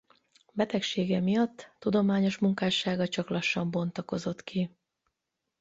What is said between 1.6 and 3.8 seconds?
tudományos munkássága csak lassan